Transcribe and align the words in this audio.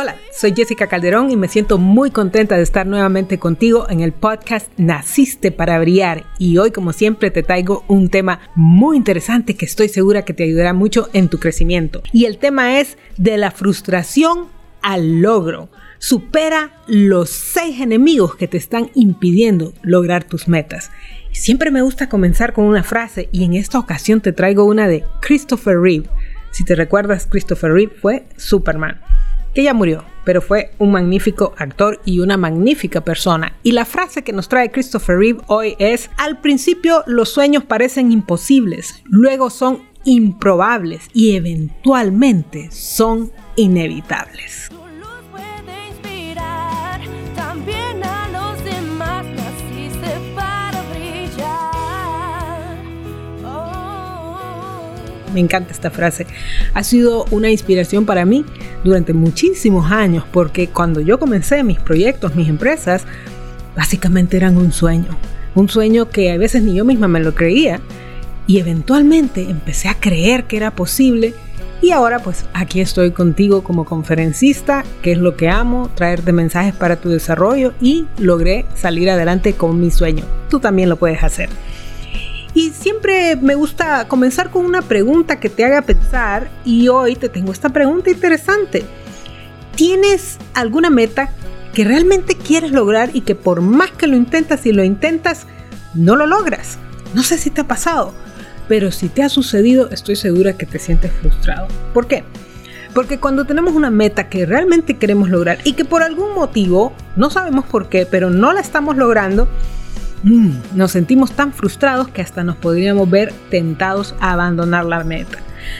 Hola, 0.00 0.14
soy 0.30 0.54
Jessica 0.54 0.86
Calderón 0.86 1.32
y 1.32 1.36
me 1.36 1.48
siento 1.48 1.76
muy 1.76 2.12
contenta 2.12 2.56
de 2.56 2.62
estar 2.62 2.86
nuevamente 2.86 3.40
contigo 3.40 3.90
en 3.90 3.98
el 3.98 4.12
podcast 4.12 4.70
Naciste 4.76 5.50
para 5.50 5.80
Brillar. 5.80 6.22
Y 6.38 6.58
hoy, 6.58 6.70
como 6.70 6.92
siempre, 6.92 7.32
te 7.32 7.42
traigo 7.42 7.84
un 7.88 8.08
tema 8.08 8.38
muy 8.54 8.96
interesante 8.96 9.56
que 9.56 9.64
estoy 9.64 9.88
segura 9.88 10.24
que 10.24 10.34
te 10.34 10.44
ayudará 10.44 10.72
mucho 10.72 11.08
en 11.14 11.28
tu 11.28 11.40
crecimiento. 11.40 12.00
Y 12.12 12.26
el 12.26 12.38
tema 12.38 12.78
es 12.78 12.96
de 13.16 13.38
la 13.38 13.50
frustración 13.50 14.46
al 14.82 15.20
logro. 15.20 15.68
Supera 15.98 16.80
los 16.86 17.30
seis 17.30 17.80
enemigos 17.80 18.36
que 18.36 18.46
te 18.46 18.56
están 18.56 18.92
impidiendo 18.94 19.74
lograr 19.82 20.22
tus 20.22 20.46
metas. 20.46 20.92
Siempre 21.32 21.72
me 21.72 21.82
gusta 21.82 22.08
comenzar 22.08 22.52
con 22.52 22.66
una 22.66 22.84
frase 22.84 23.28
y 23.32 23.42
en 23.42 23.54
esta 23.54 23.80
ocasión 23.80 24.20
te 24.20 24.30
traigo 24.30 24.62
una 24.64 24.86
de 24.86 25.04
Christopher 25.20 25.76
Reeve. 25.76 26.08
Si 26.52 26.64
te 26.64 26.76
recuerdas, 26.76 27.26
Christopher 27.26 27.72
Reeve 27.72 27.94
fue 28.00 28.26
Superman 28.36 29.00
que 29.58 29.64
ya 29.64 29.74
murió, 29.74 30.04
pero 30.24 30.40
fue 30.40 30.70
un 30.78 30.92
magnífico 30.92 31.52
actor 31.58 32.00
y 32.04 32.20
una 32.20 32.36
magnífica 32.36 33.00
persona. 33.00 33.56
Y 33.64 33.72
la 33.72 33.84
frase 33.84 34.22
que 34.22 34.32
nos 34.32 34.48
trae 34.48 34.70
Christopher 34.70 35.18
Reeve 35.18 35.40
hoy 35.48 35.74
es, 35.80 36.10
al 36.16 36.40
principio 36.40 37.02
los 37.08 37.30
sueños 37.30 37.64
parecen 37.64 38.12
imposibles, 38.12 39.02
luego 39.02 39.50
son 39.50 39.82
improbables 40.04 41.08
y 41.12 41.34
eventualmente 41.34 42.70
son 42.70 43.32
inevitables. 43.56 44.70
Me 55.32 55.40
encanta 55.40 55.72
esta 55.72 55.90
frase. 55.90 56.26
Ha 56.74 56.82
sido 56.82 57.24
una 57.30 57.50
inspiración 57.50 58.06
para 58.06 58.24
mí 58.24 58.44
durante 58.84 59.12
muchísimos 59.12 59.90
años 59.90 60.24
porque 60.32 60.68
cuando 60.68 61.00
yo 61.00 61.18
comencé 61.18 61.62
mis 61.62 61.78
proyectos, 61.78 62.34
mis 62.34 62.48
empresas, 62.48 63.04
básicamente 63.76 64.36
eran 64.36 64.56
un 64.56 64.72
sueño. 64.72 65.16
Un 65.54 65.68
sueño 65.68 66.08
que 66.10 66.30
a 66.30 66.38
veces 66.38 66.62
ni 66.62 66.74
yo 66.74 66.84
misma 66.84 67.08
me 67.08 67.20
lo 67.20 67.34
creía 67.34 67.80
y 68.46 68.58
eventualmente 68.58 69.42
empecé 69.42 69.88
a 69.88 69.94
creer 69.94 70.44
que 70.44 70.56
era 70.56 70.70
posible 70.70 71.34
y 71.80 71.92
ahora 71.92 72.18
pues 72.18 72.44
aquí 72.54 72.80
estoy 72.80 73.12
contigo 73.12 73.62
como 73.62 73.84
conferencista, 73.84 74.84
que 75.00 75.12
es 75.12 75.18
lo 75.18 75.36
que 75.36 75.48
amo, 75.48 75.90
traerte 75.94 76.32
mensajes 76.32 76.74
para 76.74 76.96
tu 76.96 77.08
desarrollo 77.08 77.72
y 77.80 78.06
logré 78.18 78.66
salir 78.74 79.08
adelante 79.10 79.52
con 79.52 79.80
mi 79.80 79.92
sueño. 79.92 80.24
Tú 80.50 80.58
también 80.58 80.88
lo 80.88 80.96
puedes 80.96 81.22
hacer. 81.22 81.48
Y 82.58 82.72
siempre 82.72 83.36
me 83.36 83.54
gusta 83.54 84.08
comenzar 84.08 84.50
con 84.50 84.64
una 84.64 84.82
pregunta 84.82 85.38
que 85.38 85.48
te 85.48 85.64
haga 85.64 85.80
pensar 85.82 86.50
y 86.64 86.88
hoy 86.88 87.14
te 87.14 87.28
tengo 87.28 87.52
esta 87.52 87.68
pregunta 87.68 88.10
interesante. 88.10 88.84
¿Tienes 89.76 90.38
alguna 90.54 90.90
meta 90.90 91.30
que 91.72 91.84
realmente 91.84 92.34
quieres 92.34 92.72
lograr 92.72 93.10
y 93.12 93.20
que 93.20 93.36
por 93.36 93.60
más 93.60 93.92
que 93.92 94.08
lo 94.08 94.16
intentas 94.16 94.66
y 94.66 94.72
lo 94.72 94.82
intentas, 94.82 95.46
no 95.94 96.16
lo 96.16 96.26
logras? 96.26 96.78
No 97.14 97.22
sé 97.22 97.38
si 97.38 97.50
te 97.50 97.60
ha 97.60 97.68
pasado, 97.68 98.12
pero 98.66 98.90
si 98.90 99.08
te 99.08 99.22
ha 99.22 99.28
sucedido, 99.28 99.88
estoy 99.90 100.16
segura 100.16 100.54
que 100.54 100.66
te 100.66 100.80
sientes 100.80 101.12
frustrado. 101.12 101.68
¿Por 101.94 102.08
qué? 102.08 102.24
Porque 102.92 103.20
cuando 103.20 103.44
tenemos 103.44 103.74
una 103.74 103.90
meta 103.90 104.28
que 104.28 104.46
realmente 104.46 104.96
queremos 104.96 105.30
lograr 105.30 105.58
y 105.62 105.74
que 105.74 105.84
por 105.84 106.02
algún 106.02 106.34
motivo, 106.34 106.92
no 107.14 107.30
sabemos 107.30 107.66
por 107.66 107.88
qué, 107.88 108.04
pero 108.04 108.30
no 108.30 108.52
la 108.52 108.60
estamos 108.60 108.96
logrando, 108.96 109.48
Mm, 110.22 110.50
nos 110.74 110.92
sentimos 110.92 111.32
tan 111.32 111.52
frustrados 111.52 112.08
que 112.08 112.22
hasta 112.22 112.42
nos 112.42 112.56
podríamos 112.56 113.08
ver 113.08 113.32
tentados 113.50 114.14
a 114.20 114.32
abandonar 114.32 114.84
la 114.84 115.04
meta. 115.04 115.38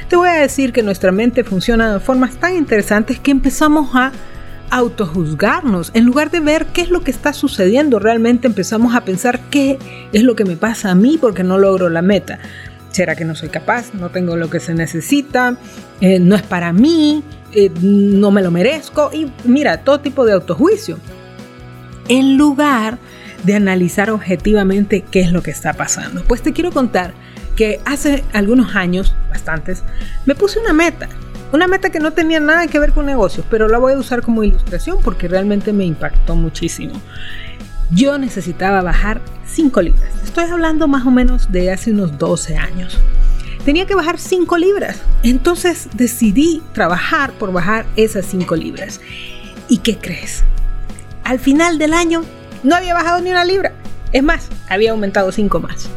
Te 0.08 0.16
voy 0.16 0.28
a 0.28 0.34
decir 0.34 0.72
que 0.72 0.82
nuestra 0.82 1.12
mente 1.12 1.44
funciona 1.44 1.92
de 1.92 2.00
formas 2.00 2.36
tan 2.36 2.56
interesantes 2.56 3.18
que 3.18 3.30
empezamos 3.30 3.94
a 3.94 4.12
autojuzgarnos. 4.70 5.90
En 5.94 6.04
lugar 6.04 6.30
de 6.30 6.40
ver 6.40 6.66
qué 6.66 6.82
es 6.82 6.90
lo 6.90 7.00
que 7.00 7.10
está 7.10 7.32
sucediendo, 7.32 7.98
realmente 7.98 8.46
empezamos 8.46 8.94
a 8.94 9.04
pensar 9.04 9.40
qué 9.50 9.78
es 10.12 10.22
lo 10.22 10.36
que 10.36 10.44
me 10.44 10.56
pasa 10.56 10.90
a 10.90 10.94
mí 10.94 11.18
porque 11.20 11.42
no 11.42 11.58
logro 11.58 11.88
la 11.88 12.02
meta. 12.02 12.38
¿Será 12.90 13.16
que 13.16 13.24
no 13.24 13.34
soy 13.34 13.48
capaz? 13.48 13.94
¿No 13.94 14.10
tengo 14.10 14.36
lo 14.36 14.50
que 14.50 14.60
se 14.60 14.74
necesita? 14.74 15.56
Eh, 16.00 16.18
¿No 16.18 16.34
es 16.34 16.42
para 16.42 16.72
mí? 16.72 17.22
Eh, 17.52 17.70
¿No 17.80 18.30
me 18.30 18.42
lo 18.42 18.50
merezco? 18.50 19.10
Y 19.12 19.30
mira, 19.44 19.78
todo 19.78 20.00
tipo 20.00 20.24
de 20.24 20.32
autojuicio. 20.32 20.98
En 22.08 22.36
lugar 22.36 22.94
de 22.94 22.98
analizar 23.54 24.10
objetivamente 24.10 25.02
qué 25.02 25.20
es 25.20 25.32
lo 25.32 25.42
que 25.42 25.50
está 25.50 25.72
pasando. 25.72 26.24
Pues 26.24 26.42
te 26.42 26.52
quiero 26.52 26.70
contar 26.70 27.14
que 27.56 27.80
hace 27.84 28.24
algunos 28.32 28.76
años, 28.76 29.14
bastantes, 29.30 29.82
me 30.26 30.34
puse 30.34 30.60
una 30.60 30.72
meta. 30.72 31.08
Una 31.52 31.66
meta 31.66 31.90
que 31.90 31.98
no 31.98 32.12
tenía 32.12 32.40
nada 32.40 32.66
que 32.66 32.78
ver 32.78 32.92
con 32.92 33.06
negocios, 33.06 33.46
pero 33.48 33.68
la 33.68 33.78
voy 33.78 33.94
a 33.94 33.98
usar 33.98 34.22
como 34.22 34.44
ilustración 34.44 34.98
porque 35.02 35.28
realmente 35.28 35.72
me 35.72 35.84
impactó 35.84 36.36
muchísimo. 36.36 37.00
Yo 37.90 38.18
necesitaba 38.18 38.82
bajar 38.82 39.22
5 39.46 39.80
libras. 39.80 40.12
Estoy 40.22 40.44
hablando 40.44 40.88
más 40.88 41.06
o 41.06 41.10
menos 41.10 41.50
de 41.50 41.72
hace 41.72 41.90
unos 41.90 42.18
12 42.18 42.58
años. 42.58 42.98
Tenía 43.64 43.86
que 43.86 43.94
bajar 43.94 44.18
5 44.18 44.58
libras. 44.58 45.00
Entonces 45.22 45.88
decidí 45.94 46.62
trabajar 46.74 47.32
por 47.32 47.50
bajar 47.50 47.86
esas 47.96 48.26
5 48.26 48.54
libras. 48.56 49.00
¿Y 49.68 49.78
qué 49.78 49.96
crees? 49.96 50.44
Al 51.24 51.38
final 51.38 51.78
del 51.78 51.94
año 51.94 52.24
no 52.62 52.74
había 52.74 52.94
bajado 52.94 53.20
ni 53.20 53.30
una 53.30 53.44
libra. 53.44 53.72
Es 54.12 54.22
más, 54.22 54.48
había 54.68 54.92
aumentado 54.92 55.32
cinco 55.32 55.60
más. 55.60 55.88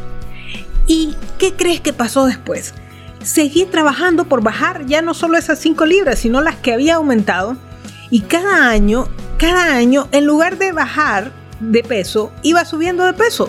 ¿Y 0.86 1.14
qué 1.38 1.52
crees 1.54 1.80
que 1.80 1.92
pasó 1.92 2.26
después? 2.26 2.74
Seguí 3.22 3.66
trabajando 3.66 4.24
por 4.24 4.42
bajar 4.42 4.84
ya 4.86 5.00
no 5.00 5.14
solo 5.14 5.38
esas 5.38 5.58
5 5.60 5.86
libras, 5.86 6.18
sino 6.18 6.40
las 6.40 6.56
que 6.56 6.72
había 6.72 6.96
aumentado. 6.96 7.56
Y 8.10 8.22
cada 8.22 8.68
año, 8.68 9.08
cada 9.38 9.76
año, 9.76 10.08
en 10.12 10.26
lugar 10.26 10.58
de 10.58 10.72
bajar 10.72 11.30
de 11.60 11.82
peso, 11.82 12.32
iba 12.42 12.64
subiendo 12.64 13.04
de 13.04 13.12
peso. 13.12 13.48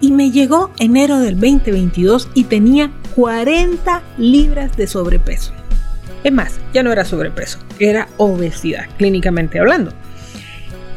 Y 0.00 0.10
me 0.10 0.32
llegó 0.32 0.72
enero 0.78 1.20
del 1.20 1.38
2022 1.38 2.28
y 2.34 2.44
tenía 2.44 2.90
40 3.14 4.02
libras 4.18 4.76
de 4.76 4.88
sobrepeso. 4.88 5.52
Es 6.24 6.32
más, 6.32 6.58
ya 6.72 6.82
no 6.82 6.92
era 6.92 7.04
sobrepeso, 7.04 7.58
era 7.78 8.08
obesidad, 8.16 8.86
clínicamente 8.96 9.60
hablando. 9.60 9.92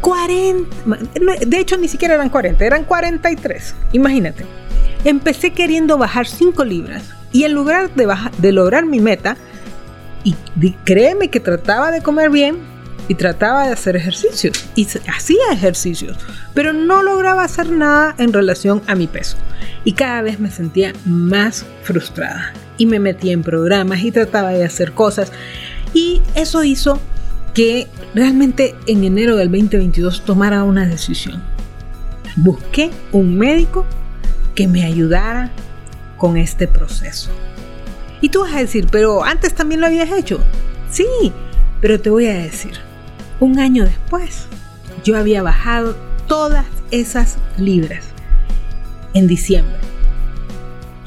40, 0.02 0.98
de 1.46 1.60
hecho 1.60 1.78
ni 1.78 1.88
siquiera 1.88 2.16
eran 2.16 2.30
40, 2.30 2.66
eran 2.66 2.84
43. 2.84 3.76
Imagínate. 3.94 4.46
Empecé 5.04 5.52
queriendo 5.52 5.98
bajar 5.98 6.28
5 6.28 6.64
libras 6.66 7.04
y 7.32 7.44
en 7.44 7.54
lugar 7.54 7.94
de, 7.96 8.12
de 8.38 8.52
lograr 8.52 8.86
mi 8.86 9.00
meta, 9.00 9.38
y 10.24 10.34
créeme 10.84 11.30
que 11.30 11.40
trataba 11.40 11.92
de 11.92 12.02
comer 12.02 12.32
bien 12.32 12.58
y 13.08 13.16
trataba 13.16 13.68
de 13.68 13.74
hacer 13.74 13.96
ejercicios 13.96 14.66
y 14.76 14.88
hacía 15.08 15.52
ejercicios, 15.52 16.18
pero 16.54 16.74
no 16.74 17.04
lograba 17.04 17.44
hacer 17.44 17.70
nada 17.70 18.16
en 18.18 18.34
relación 18.34 18.82
a 18.88 18.96
mi 18.96 19.08
peso. 19.08 19.38
Y 19.84 19.94
cada 19.94 20.22
vez 20.22 20.40
me 20.40 20.50
sentía 20.50 20.94
más 21.06 21.66
frustrada 21.84 22.54
y 22.78 22.86
me 22.86 23.00
metía 23.00 23.34
en 23.34 23.44
programas 23.44 24.00
y 24.00 24.12
trataba 24.12 24.50
de 24.50 24.66
hacer 24.66 24.94
cosas 24.94 25.32
y 25.94 26.22
eso 26.34 26.64
hizo 26.64 27.00
que 27.56 27.88
realmente 28.14 28.76
en 28.86 29.06
enero 29.06 29.38
del 29.38 29.50
2022 29.50 30.26
tomara 30.26 30.64
una 30.64 30.86
decisión. 30.86 31.42
Busqué 32.36 32.92
un 33.14 33.38
médico 33.38 33.86
que 34.54 34.68
me 34.68 34.84
ayudara 34.84 35.52
con 36.18 36.36
este 36.36 36.68
proceso. 36.68 37.32
Y 38.20 38.28
tú 38.30 38.42
vas 38.42 38.54
a 38.54 38.60
decir, 38.60 38.88
pero 38.92 39.24
antes 39.24 39.56
también 39.56 39.80
lo 39.80 39.88
habías 39.88 40.12
hecho. 40.12 40.42
Sí, 40.92 41.08
pero 41.80 42.00
te 42.00 42.10
voy 42.10 42.28
a 42.28 42.34
decir, 42.34 42.74
un 43.40 43.58
año 43.58 43.86
después, 43.86 44.48
yo 45.06 45.18
había 45.18 45.42
bajado 45.42 45.96
todas 46.28 46.66
esas 46.92 47.38
libras 47.58 48.04
en 49.14 49.28
diciembre. 49.28 49.85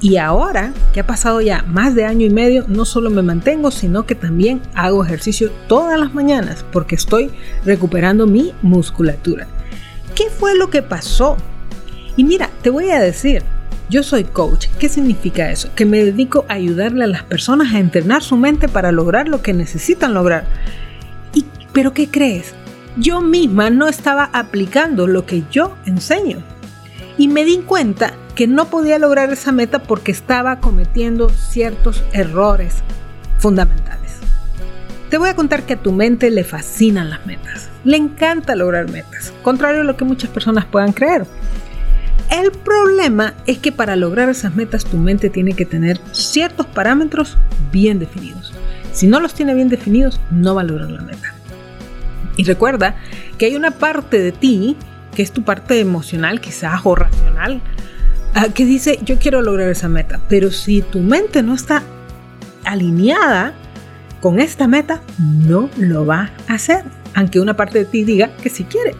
Y 0.00 0.16
ahora 0.16 0.72
que 0.92 1.00
ha 1.00 1.06
pasado 1.06 1.40
ya 1.40 1.64
más 1.66 1.94
de 1.94 2.04
año 2.04 2.24
y 2.24 2.30
medio, 2.30 2.64
no 2.68 2.84
solo 2.84 3.10
me 3.10 3.22
mantengo, 3.22 3.70
sino 3.70 4.06
que 4.06 4.14
también 4.14 4.62
hago 4.74 5.04
ejercicio 5.04 5.50
todas 5.66 5.98
las 5.98 6.14
mañanas 6.14 6.64
porque 6.72 6.94
estoy 6.94 7.30
recuperando 7.64 8.26
mi 8.26 8.54
musculatura. 8.62 9.48
¿Qué 10.14 10.30
fue 10.30 10.56
lo 10.56 10.70
que 10.70 10.82
pasó? 10.82 11.36
Y 12.16 12.24
mira, 12.24 12.50
te 12.62 12.70
voy 12.70 12.90
a 12.90 13.00
decir, 13.00 13.42
yo 13.90 14.02
soy 14.02 14.24
coach. 14.24 14.66
¿Qué 14.78 14.88
significa 14.88 15.50
eso? 15.50 15.70
Que 15.74 15.84
me 15.84 16.04
dedico 16.04 16.44
a 16.48 16.54
ayudarle 16.54 17.04
a 17.04 17.08
las 17.08 17.24
personas 17.24 17.74
a 17.74 17.78
entrenar 17.78 18.22
su 18.22 18.36
mente 18.36 18.68
para 18.68 18.92
lograr 18.92 19.28
lo 19.28 19.42
que 19.42 19.52
necesitan 19.52 20.14
lograr. 20.14 20.44
¿Y, 21.34 21.44
¿Pero 21.72 21.92
qué 21.92 22.08
crees? 22.08 22.54
Yo 22.96 23.20
misma 23.20 23.70
no 23.70 23.88
estaba 23.88 24.30
aplicando 24.32 25.06
lo 25.06 25.26
que 25.26 25.42
yo 25.50 25.76
enseño. 25.86 26.42
Y 27.18 27.28
me 27.28 27.44
di 27.44 27.58
cuenta 27.58 28.14
que 28.34 28.46
no 28.46 28.70
podía 28.70 28.98
lograr 28.98 29.32
esa 29.32 29.52
meta 29.52 29.82
porque 29.82 30.12
estaba 30.12 30.60
cometiendo 30.60 31.28
ciertos 31.28 32.04
errores 32.12 32.76
fundamentales. 33.38 34.12
Te 35.10 35.18
voy 35.18 35.28
a 35.28 35.34
contar 35.34 35.64
que 35.64 35.72
a 35.74 35.82
tu 35.82 35.92
mente 35.92 36.30
le 36.30 36.44
fascinan 36.44 37.10
las 37.10 37.26
metas. 37.26 37.70
Le 37.84 37.96
encanta 37.96 38.54
lograr 38.54 38.90
metas, 38.90 39.32
contrario 39.42 39.80
a 39.80 39.84
lo 39.84 39.96
que 39.96 40.04
muchas 40.04 40.30
personas 40.30 40.66
puedan 40.66 40.92
creer. 40.92 41.26
El 42.30 42.52
problema 42.52 43.34
es 43.46 43.58
que 43.58 43.72
para 43.72 43.96
lograr 43.96 44.28
esas 44.28 44.54
metas 44.54 44.84
tu 44.84 44.98
mente 44.98 45.30
tiene 45.30 45.54
que 45.54 45.64
tener 45.64 45.98
ciertos 46.12 46.66
parámetros 46.66 47.38
bien 47.72 47.98
definidos. 47.98 48.52
Si 48.92 49.06
no 49.06 49.18
los 49.18 49.32
tiene 49.32 49.54
bien 49.54 49.68
definidos, 49.68 50.20
no 50.30 50.54
va 50.54 50.60
a 50.60 50.64
lograr 50.64 50.90
la 50.90 51.00
meta. 51.00 51.34
Y 52.36 52.44
recuerda 52.44 52.96
que 53.38 53.46
hay 53.46 53.56
una 53.56 53.70
parte 53.70 54.18
de 54.20 54.32
ti, 54.32 54.76
que 55.18 55.24
es 55.24 55.32
tu 55.32 55.42
parte 55.42 55.80
emocional 55.80 56.40
quizás 56.40 56.82
o 56.84 56.94
racional, 56.94 57.60
ah, 58.34 58.50
que 58.54 58.64
dice 58.64 59.00
yo 59.02 59.18
quiero 59.18 59.42
lograr 59.42 59.68
esa 59.68 59.88
meta. 59.88 60.20
Pero 60.28 60.52
si 60.52 60.80
tu 60.80 61.00
mente 61.00 61.42
no 61.42 61.56
está 61.56 61.82
alineada 62.62 63.52
con 64.20 64.38
esta 64.38 64.68
meta, 64.68 65.02
no 65.18 65.70
lo 65.76 66.06
va 66.06 66.30
a 66.46 66.54
hacer. 66.54 66.84
Aunque 67.16 67.40
una 67.40 67.56
parte 67.56 67.80
de 67.80 67.84
ti 67.84 68.04
diga 68.04 68.30
que 68.36 68.48
sí 68.48 68.62
quiere. 68.62 68.94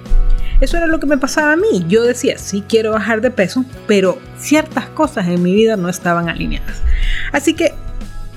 Eso 0.61 0.77
era 0.77 0.89
lo 0.89 0.99
que 0.99 1.07
me 1.07 1.19
pasaba 1.19 1.53
a 1.53 1.57
mí. 1.57 1.85
Yo 1.87 2.03
decía, 2.03 2.37
sí 2.37 2.65
quiero 2.69 2.91
bajar 2.91 3.21
de 3.21 3.31
peso, 3.31 3.65
pero 3.87 4.19
ciertas 4.37 4.87
cosas 4.87 5.29
en 5.29 5.41
mi 5.41 5.55
vida 5.55 5.77
no 5.77 5.89
estaban 5.89 6.29
alineadas. 6.29 6.83
Así 7.31 7.55
que, 7.55 7.75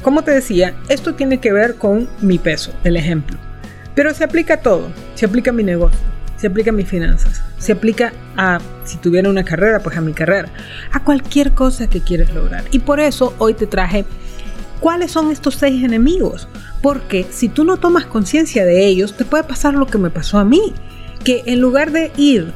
como 0.04 0.24
te 0.24 0.30
decía, 0.30 0.76
esto 0.88 1.16
tiene 1.16 1.40
que 1.40 1.52
ver 1.52 1.78
con 1.78 2.08
mi 2.22 2.38
peso, 2.38 2.74
el 2.84 2.96
ejemplo. 2.96 3.40
Pero 3.96 4.14
se 4.14 4.24
aplica 4.24 4.54
a 4.54 4.58
todo. 4.58 4.92
Se 5.16 5.26
aplica 5.26 5.50
a 5.50 5.54
mi 5.56 5.64
negocio, 5.64 6.00
se 6.42 6.48
aplica 6.48 6.72
a 6.72 6.74
mis 6.74 6.90
finanzas, 6.90 7.44
se 7.60 7.72
aplica 7.72 8.14
a, 8.36 8.60
si 8.84 8.98
tuviera 8.98 9.30
una 9.30 9.46
carrera, 9.46 9.80
pues 9.80 9.96
a 9.96 10.02
mi 10.02 10.12
carrera, 10.12 10.50
a 10.92 11.04
cualquier 11.04 11.52
cosa 11.52 11.88
que 11.88 12.02
quieres 12.02 12.34
lograr. 12.34 12.64
Y 12.72 12.80
por 12.80 13.00
eso 13.00 13.36
hoy 13.38 13.54
te 13.54 13.68
traje 13.68 14.06
cuáles 14.80 15.12
son 15.12 15.30
estos 15.30 15.54
seis 15.54 15.84
enemigos. 15.84 16.48
Porque 16.82 17.28
si 17.30 17.48
tú 17.48 17.64
no 17.64 17.78
tomas 17.78 18.08
conciencia 18.08 18.66
de 18.66 18.88
ellos, 18.88 19.16
te 19.16 19.24
puede 19.24 19.44
pasar 19.44 19.76
lo 19.76 19.86
que 19.86 20.00
me 20.00 20.10
pasó 20.10 20.40
a 20.40 20.44
mí 20.44 20.74
que 21.24 21.44
en 21.46 21.62
lugar 21.62 21.92
de 21.92 22.12
ir 22.18 22.52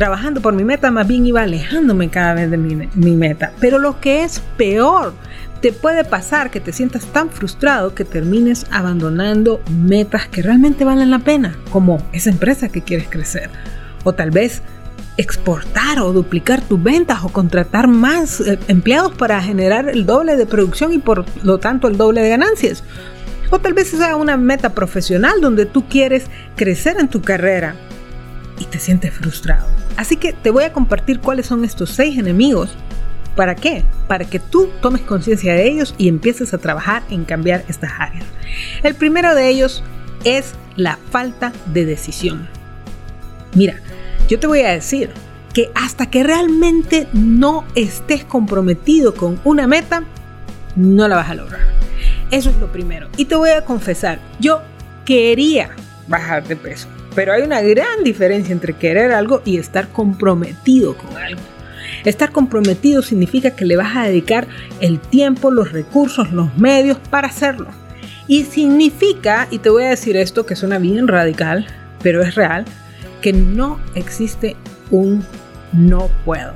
trabajando 0.00 0.40
por 0.40 0.54
mi 0.54 0.64
meta, 0.64 0.90
más 0.90 1.06
bien 1.06 1.26
iba 1.26 1.42
alejándome 1.42 2.08
cada 2.08 2.32
vez 2.32 2.50
de 2.50 2.56
mi, 2.56 3.16
meta. 3.16 3.52
Pero 3.60 3.78
lo 3.78 4.00
que 4.00 4.24
es 4.24 4.40
peor, 4.56 5.12
te 5.60 5.74
puede 5.74 6.04
pasar 6.04 6.50
que 6.50 6.58
te 6.58 6.72
sientas 6.72 7.04
tan 7.04 7.28
frustrado 7.28 7.94
que 7.94 8.06
termines 8.06 8.64
abandonando 8.70 9.60
metas 9.70 10.26
que 10.26 10.40
realmente 10.40 10.86
valen 10.86 11.10
la 11.10 11.18
pena, 11.18 11.54
como 11.70 12.02
esa 12.14 12.30
empresa 12.30 12.70
que 12.70 12.80
quieres 12.80 13.08
crecer. 13.10 13.50
O 14.02 14.14
tal 14.14 14.30
vez 14.30 14.62
exportar 15.18 16.00
o 16.00 16.14
duplicar 16.14 16.62
tus 16.62 16.82
ventas 16.82 17.18
o 17.22 17.28
contratar 17.28 17.86
más 17.86 18.40
eh, 18.40 18.58
empleados 18.68 19.12
para 19.12 19.42
generar 19.42 19.90
el 19.90 20.06
doble 20.06 20.38
de 20.38 20.46
producción 20.46 20.94
y 20.94 20.98
por 20.98 21.26
lo 21.44 21.58
tanto 21.58 21.88
el 21.88 21.98
doble 21.98 22.22
de 22.22 22.30
ganancias. 22.30 22.84
O 23.50 23.58
tal 23.58 23.74
vez 23.74 23.88
sea 23.88 24.16
una 24.16 24.38
meta 24.38 24.70
profesional 24.70 25.42
donde 25.42 25.66
tú 25.66 25.86
quieres 25.90 26.24
crecer 26.56 26.96
en 26.98 27.08
tu 27.08 27.20
carrera 27.20 27.74
y 28.58 28.64
te 28.64 28.78
sientes 28.78 29.12
frustrado. 29.12 29.79
Así 29.96 30.16
que 30.16 30.32
te 30.32 30.50
voy 30.50 30.64
a 30.64 30.72
compartir 30.72 31.20
cuáles 31.20 31.46
son 31.46 31.64
estos 31.64 31.90
seis 31.90 32.18
enemigos. 32.18 32.76
¿Para 33.36 33.54
qué? 33.54 33.84
Para 34.08 34.24
que 34.24 34.38
tú 34.38 34.68
tomes 34.80 35.02
conciencia 35.02 35.54
de 35.54 35.68
ellos 35.68 35.94
y 35.98 36.08
empieces 36.08 36.52
a 36.52 36.58
trabajar 36.58 37.02
en 37.10 37.24
cambiar 37.24 37.64
estas 37.68 37.92
áreas. 37.98 38.24
El 38.82 38.94
primero 38.94 39.34
de 39.34 39.48
ellos 39.48 39.82
es 40.24 40.54
la 40.76 40.98
falta 41.10 41.52
de 41.66 41.86
decisión. 41.86 42.48
Mira, 43.54 43.76
yo 44.28 44.38
te 44.38 44.46
voy 44.46 44.60
a 44.60 44.70
decir 44.70 45.10
que 45.52 45.70
hasta 45.74 46.06
que 46.06 46.22
realmente 46.22 47.08
no 47.12 47.64
estés 47.74 48.24
comprometido 48.24 49.14
con 49.14 49.40
una 49.44 49.66
meta, 49.66 50.04
no 50.76 51.08
la 51.08 51.16
vas 51.16 51.30
a 51.30 51.34
lograr. 51.34 51.60
Eso 52.30 52.50
es 52.50 52.56
lo 52.58 52.70
primero. 52.70 53.08
Y 53.16 53.24
te 53.24 53.34
voy 53.34 53.50
a 53.50 53.64
confesar, 53.64 54.20
yo 54.38 54.62
quería 55.04 55.70
bajar 56.06 56.46
de 56.46 56.56
peso. 56.56 56.88
Pero 57.14 57.32
hay 57.32 57.42
una 57.42 57.60
gran 57.60 58.04
diferencia 58.04 58.52
entre 58.52 58.74
querer 58.74 59.12
algo 59.12 59.42
y 59.44 59.58
estar 59.58 59.88
comprometido 59.88 60.96
con 60.96 61.16
algo. 61.16 61.40
Estar 62.04 62.32
comprometido 62.32 63.02
significa 63.02 63.50
que 63.50 63.66
le 63.66 63.76
vas 63.76 63.96
a 63.96 64.04
dedicar 64.04 64.46
el 64.80 65.00
tiempo, 65.00 65.50
los 65.50 65.72
recursos, 65.72 66.32
los 66.32 66.56
medios 66.56 66.98
para 67.10 67.28
hacerlo. 67.28 67.68
Y 68.26 68.44
significa, 68.44 69.48
y 69.50 69.58
te 69.58 69.70
voy 69.70 69.84
a 69.84 69.90
decir 69.90 70.16
esto 70.16 70.46
que 70.46 70.56
suena 70.56 70.78
bien 70.78 71.08
radical, 71.08 71.66
pero 72.02 72.22
es 72.22 72.36
real, 72.36 72.64
que 73.20 73.32
no 73.32 73.80
existe 73.94 74.56
un 74.90 75.24
no 75.72 76.08
puedo. 76.24 76.54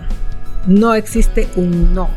No 0.66 0.94
existe 0.94 1.48
un 1.56 1.92
no. 1.92 2.08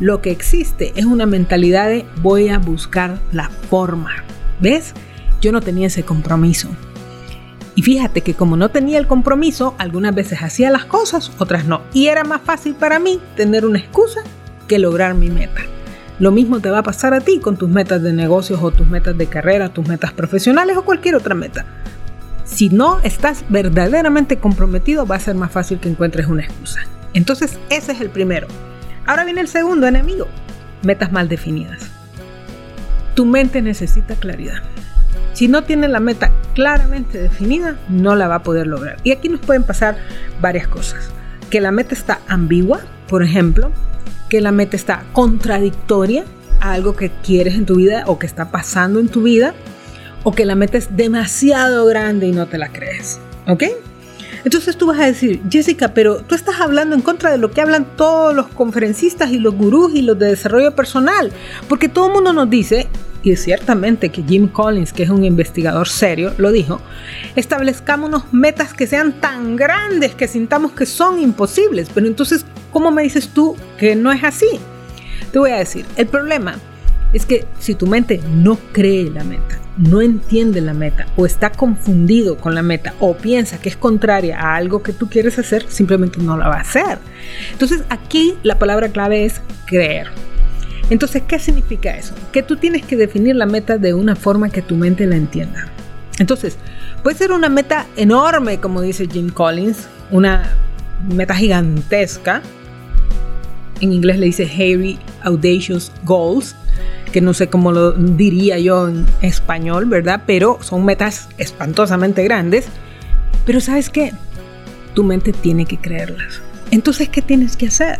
Lo 0.00 0.20
que 0.20 0.30
existe 0.30 0.92
es 0.94 1.06
una 1.06 1.26
mentalidad 1.26 1.88
de 1.88 2.04
voy 2.22 2.48
a 2.48 2.58
buscar 2.58 3.18
la 3.32 3.48
forma. 3.48 4.24
¿Ves? 4.60 4.94
Yo 5.40 5.52
no 5.52 5.60
tenía 5.60 5.86
ese 5.86 6.02
compromiso. 6.02 6.68
Y 7.78 7.82
fíjate 7.82 8.22
que 8.22 8.34
como 8.34 8.56
no 8.56 8.70
tenía 8.70 8.98
el 8.98 9.06
compromiso, 9.06 9.76
algunas 9.78 10.12
veces 10.12 10.42
hacía 10.42 10.68
las 10.68 10.84
cosas, 10.84 11.30
otras 11.38 11.64
no. 11.64 11.82
Y 11.92 12.08
era 12.08 12.24
más 12.24 12.42
fácil 12.42 12.74
para 12.74 12.98
mí 12.98 13.20
tener 13.36 13.64
una 13.64 13.78
excusa 13.78 14.22
que 14.66 14.80
lograr 14.80 15.14
mi 15.14 15.30
meta. 15.30 15.60
Lo 16.18 16.32
mismo 16.32 16.58
te 16.58 16.72
va 16.72 16.78
a 16.78 16.82
pasar 16.82 17.14
a 17.14 17.20
ti 17.20 17.38
con 17.38 17.56
tus 17.56 17.68
metas 17.68 18.02
de 18.02 18.12
negocios 18.12 18.58
o 18.64 18.72
tus 18.72 18.88
metas 18.88 19.16
de 19.16 19.28
carrera, 19.28 19.68
tus 19.68 19.86
metas 19.86 20.12
profesionales 20.12 20.76
o 20.76 20.84
cualquier 20.84 21.14
otra 21.14 21.36
meta. 21.36 21.66
Si 22.44 22.68
no 22.68 22.98
estás 23.04 23.44
verdaderamente 23.48 24.38
comprometido, 24.38 25.06
va 25.06 25.14
a 25.14 25.20
ser 25.20 25.36
más 25.36 25.52
fácil 25.52 25.78
que 25.78 25.88
encuentres 25.88 26.26
una 26.26 26.42
excusa. 26.42 26.80
Entonces, 27.14 27.60
ese 27.70 27.92
es 27.92 28.00
el 28.00 28.10
primero. 28.10 28.48
Ahora 29.06 29.24
viene 29.24 29.40
el 29.40 29.46
segundo 29.46 29.86
enemigo, 29.86 30.26
metas 30.82 31.12
mal 31.12 31.28
definidas. 31.28 31.88
Tu 33.14 33.24
mente 33.24 33.62
necesita 33.62 34.16
claridad. 34.16 34.64
Si 35.38 35.46
no 35.46 35.62
tiene 35.62 35.86
la 35.86 36.00
meta 36.00 36.32
claramente 36.52 37.16
definida, 37.16 37.78
no 37.88 38.16
la 38.16 38.26
va 38.26 38.34
a 38.34 38.42
poder 38.42 38.66
lograr. 38.66 38.96
Y 39.04 39.12
aquí 39.12 39.28
nos 39.28 39.38
pueden 39.38 39.62
pasar 39.62 39.96
varias 40.40 40.66
cosas. 40.66 41.10
Que 41.48 41.60
la 41.60 41.70
meta 41.70 41.94
está 41.94 42.18
ambigua, 42.26 42.80
por 43.06 43.22
ejemplo, 43.22 43.70
que 44.28 44.40
la 44.40 44.50
meta 44.50 44.74
está 44.74 45.04
contradictoria 45.12 46.24
a 46.58 46.72
algo 46.72 46.96
que 46.96 47.12
quieres 47.22 47.54
en 47.54 47.66
tu 47.66 47.76
vida 47.76 48.02
o 48.08 48.18
que 48.18 48.26
está 48.26 48.50
pasando 48.50 48.98
en 48.98 49.06
tu 49.06 49.22
vida, 49.22 49.54
o 50.24 50.32
que 50.32 50.44
la 50.44 50.56
meta 50.56 50.76
es 50.76 50.96
demasiado 50.96 51.86
grande 51.86 52.26
y 52.26 52.32
no 52.32 52.48
te 52.48 52.58
la 52.58 52.72
crees. 52.72 53.20
¿Ok? 53.46 53.62
Entonces 54.42 54.76
tú 54.76 54.88
vas 54.88 54.98
a 54.98 55.06
decir, 55.06 55.40
Jessica, 55.48 55.94
pero 55.94 56.16
tú 56.16 56.34
estás 56.34 56.60
hablando 56.60 56.96
en 56.96 57.00
contra 57.00 57.30
de 57.30 57.38
lo 57.38 57.52
que 57.52 57.60
hablan 57.60 57.86
todos 57.96 58.34
los 58.34 58.48
conferencistas 58.48 59.30
y 59.30 59.38
los 59.38 59.54
gurús 59.54 59.94
y 59.94 60.02
los 60.02 60.18
de 60.18 60.26
desarrollo 60.26 60.74
personal, 60.74 61.30
porque 61.68 61.88
todo 61.88 62.08
el 62.08 62.14
mundo 62.14 62.32
nos 62.32 62.50
dice, 62.50 62.88
y 63.32 63.36
ciertamente 63.36 64.10
que 64.10 64.22
Jim 64.22 64.48
Collins, 64.48 64.92
que 64.92 65.02
es 65.02 65.10
un 65.10 65.24
investigador 65.24 65.88
serio, 65.88 66.32
lo 66.38 66.52
dijo, 66.52 66.80
establezcámonos 67.36 68.32
metas 68.32 68.74
que 68.74 68.86
sean 68.86 69.20
tan 69.20 69.56
grandes 69.56 70.14
que 70.14 70.28
sintamos 70.28 70.72
que 70.72 70.86
son 70.86 71.20
imposibles. 71.20 71.88
Pero 71.92 72.06
entonces, 72.06 72.44
¿cómo 72.72 72.90
me 72.90 73.02
dices 73.02 73.28
tú 73.28 73.56
que 73.78 73.96
no 73.96 74.12
es 74.12 74.24
así? 74.24 74.48
Te 75.32 75.38
voy 75.38 75.50
a 75.50 75.56
decir, 75.56 75.84
el 75.96 76.06
problema 76.06 76.58
es 77.12 77.26
que 77.26 77.46
si 77.58 77.74
tu 77.74 77.86
mente 77.86 78.20
no 78.32 78.58
cree 78.72 79.10
la 79.10 79.24
meta, 79.24 79.58
no 79.76 80.02
entiende 80.02 80.60
la 80.60 80.74
meta 80.74 81.06
o 81.16 81.24
está 81.24 81.50
confundido 81.50 82.36
con 82.36 82.54
la 82.54 82.62
meta 82.62 82.94
o 83.00 83.16
piensa 83.16 83.60
que 83.60 83.68
es 83.68 83.76
contraria 83.76 84.40
a 84.40 84.56
algo 84.56 84.82
que 84.82 84.92
tú 84.92 85.08
quieres 85.08 85.38
hacer, 85.38 85.64
simplemente 85.68 86.20
no 86.20 86.36
la 86.36 86.48
va 86.48 86.56
a 86.56 86.60
hacer. 86.60 86.98
Entonces 87.52 87.82
aquí 87.88 88.34
la 88.42 88.58
palabra 88.58 88.88
clave 88.88 89.24
es 89.24 89.40
creer. 89.66 90.08
Entonces, 90.90 91.22
¿qué 91.26 91.38
significa 91.38 91.96
eso? 91.96 92.14
Que 92.32 92.42
tú 92.42 92.56
tienes 92.56 92.84
que 92.84 92.96
definir 92.96 93.36
la 93.36 93.46
meta 93.46 93.76
de 93.76 93.94
una 93.94 94.16
forma 94.16 94.48
que 94.48 94.62
tu 94.62 94.74
mente 94.74 95.06
la 95.06 95.16
entienda. 95.16 95.68
Entonces, 96.18 96.56
puede 97.02 97.16
ser 97.16 97.32
una 97.32 97.48
meta 97.48 97.86
enorme, 97.96 98.58
como 98.58 98.80
dice 98.80 99.06
Jim 99.10 99.30
Collins, 99.30 99.86
una 100.10 100.54
meta 101.08 101.34
gigantesca. 101.34 102.42
En 103.80 103.92
inglés 103.92 104.18
le 104.18 104.26
dice 104.26 104.46
Heavy 104.46 104.98
Audacious 105.22 105.92
Goals, 106.04 106.56
que 107.12 107.20
no 107.20 107.34
sé 107.34 107.48
cómo 107.48 107.70
lo 107.70 107.92
diría 107.92 108.58
yo 108.58 108.88
en 108.88 109.06
español, 109.22 109.86
¿verdad? 109.86 110.22
Pero 110.26 110.58
son 110.62 110.84
metas 110.84 111.28
espantosamente 111.38 112.24
grandes. 112.24 112.66
Pero 113.44 113.60
¿sabes 113.60 113.90
qué? 113.90 114.12
Tu 114.94 115.04
mente 115.04 115.32
tiene 115.32 115.66
que 115.66 115.78
creerlas. 115.78 116.40
Entonces, 116.70 117.08
¿qué 117.08 117.22
tienes 117.22 117.56
que 117.56 117.68
hacer? 117.68 117.98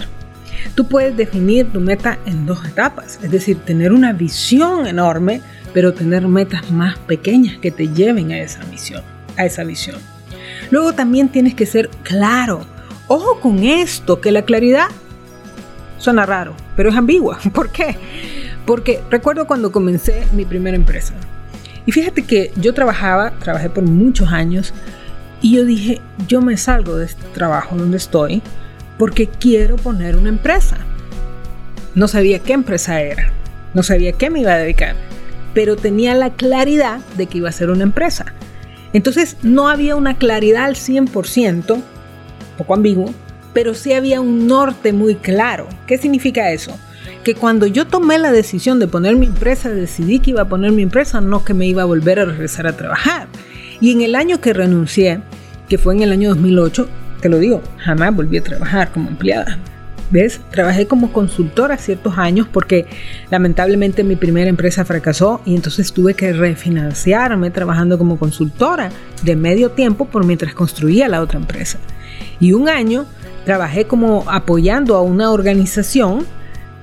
Tú 0.75 0.87
puedes 0.87 1.17
definir 1.17 1.67
tu 1.73 1.81
meta 1.81 2.19
en 2.27 2.47
dos 2.47 2.65
etapas, 2.65 3.19
es 3.23 3.31
decir, 3.31 3.59
tener 3.65 3.93
una 3.93 4.13
visión 4.13 4.87
enorme, 4.87 5.41
pero 5.73 5.93
tener 5.93 6.27
metas 6.29 6.71
más 6.71 6.99
pequeñas 6.99 7.59
que 7.59 7.71
te 7.71 7.89
lleven 7.89 8.33
a 8.33 8.39
esa 8.39 8.65
misión, 8.65 9.03
a 9.37 9.45
esa 9.45 9.65
visión. 9.65 9.97
Luego 10.71 10.93
también 10.93 11.29
tienes 11.29 11.55
que 11.55 11.67
ser 11.67 11.89
claro. 12.03 12.67
Ojo 13.07 13.41
con 13.41 13.65
esto, 13.65 14.21
que 14.21 14.33
la 14.33 14.43
claridad 14.43 14.89
suena 15.99 16.27
raro, 16.27 16.55
pero 16.77 16.91
es 16.91 16.97
ambigua. 16.97 17.39
¿Por 17.53 17.71
qué? 17.71 17.97
Porque 18.67 19.01
recuerdo 19.11 19.47
cuando 19.47 19.73
comencé 19.73 20.25
mi 20.33 20.45
primera 20.45 20.77
empresa. 20.77 21.15
Y 21.87 21.93
fíjate 21.93 22.23
que 22.23 22.53
yo 22.57 22.75
trabajaba, 22.75 23.31
trabajé 23.39 23.71
por 23.71 23.85
muchos 23.85 24.31
años, 24.31 24.75
y 25.41 25.57
yo 25.57 25.65
dije, 25.65 26.01
yo 26.27 26.41
me 26.41 26.57
salgo 26.57 26.97
de 26.97 27.07
este 27.07 27.25
trabajo 27.29 27.77
donde 27.77 27.97
estoy 27.97 28.43
porque 28.99 29.29
quiero 29.29 29.77
poner 29.77 30.17
una 30.17 30.29
empresa. 30.29 30.79
No 31.95 32.09
sabía 32.09 32.41
qué 32.41 32.53
empresa 32.53 33.01
era, 33.01 33.33
no 33.75 33.83
sabía 33.83 34.13
qué 34.13 34.31
me 34.31 34.41
iba 34.41 34.53
a 34.53 34.59
dedicar, 34.59 34.97
pero 35.55 35.77
tenía 35.77 36.15
la 36.15 36.35
claridad 36.35 37.01
de 37.17 37.27
que 37.27 37.39
iba 37.39 37.49
a 37.49 37.53
ser 37.53 37.71
una 37.71 37.85
empresa. 37.85 38.35
Entonces 38.93 39.37
no 39.43 39.69
había 39.69 39.97
una 39.97 40.17
claridad 40.17 40.65
al 40.65 40.75
100%, 40.75 41.83
poco 42.57 42.75
ambiguo, 42.75 43.13
pero 43.53 43.75
sí 43.75 43.93
había 43.93 44.21
un 44.21 44.47
norte 44.47 44.93
muy 44.93 45.17
claro. 45.17 45.69
¿Qué 45.87 45.99
significa 45.99 46.51
eso? 46.53 46.77
Que 47.25 47.35
cuando 47.35 47.67
yo 47.67 47.87
tomé 47.87 48.19
la 48.19 48.33
decisión 48.33 48.79
de 48.79 48.87
poner 48.89 49.17
mi 49.17 49.27
empresa, 49.27 49.69
decidí 49.69 50.21
que 50.21 50.31
iba 50.31 50.43
a 50.43 50.49
poner 50.49 50.73
mi 50.73 50.83
empresa, 50.83 51.21
no 51.21 51.45
que 51.45 51.55
me 51.55 51.67
iba 51.67 51.83
a 51.83 51.87
volver 51.87 52.21
a 52.21 52.25
regresar 52.25 52.67
a 52.67 52.77
trabajar. 52.77 53.29
Y 53.81 53.93
en 53.93 54.03
el 54.03 54.15
año 54.15 54.41
que 54.41 54.53
renuncié, 54.53 55.21
que 55.69 55.79
fue 55.79 55.95
en 55.95 56.03
el 56.03 56.13
año 56.13 56.31
2008, 56.31 56.89
te 57.21 57.29
lo 57.29 57.39
digo, 57.39 57.63
jamás 57.79 58.15
volví 58.15 58.39
a 58.39 58.43
trabajar 58.43 58.93
como 58.93 59.09
empleada. 59.09 59.59
¿Ves? 60.11 60.41
Trabajé 60.51 60.87
como 60.87 61.13
consultora 61.13 61.77
ciertos 61.77 62.17
años 62.17 62.49
porque 62.51 62.87
lamentablemente 63.31 64.05
mi 64.05 64.17
primera 64.17 64.49
empresa 64.49 64.87
fracasó 64.87 65.43
y 65.45 65.55
entonces 65.55 65.93
tuve 65.93 66.15
que 66.15 66.33
refinanciarme 66.33 67.51
trabajando 67.51 67.99
como 67.99 68.19
consultora 68.19 68.89
de 69.23 69.37
medio 69.37 69.73
tiempo 69.73 70.07
por 70.07 70.25
mientras 70.25 70.55
construía 70.55 71.09
la 71.09 71.21
otra 71.21 71.39
empresa. 71.39 71.79
Y 72.41 72.55
un 72.55 72.71
año 72.71 73.05
trabajé 73.45 73.87
como 73.87 74.25
apoyando 74.31 74.97
a 74.97 75.03
una 75.03 75.31
organización, 75.31 76.25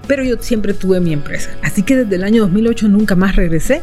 pero 0.08 0.24
yo 0.24 0.36
siempre 0.40 0.76
tuve 0.76 1.00
mi 1.00 1.12
empresa. 1.12 1.50
Así 1.64 1.82
que 1.82 1.96
desde 1.96 2.16
el 2.18 2.24
año 2.24 2.44
2008 2.44 2.88
nunca 2.90 3.16
más 3.16 3.36
regresé 3.36 3.82